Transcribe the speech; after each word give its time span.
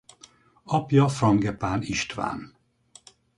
Apja 0.65 1.09
Frangepán 1.09 1.81
István. 1.83 2.55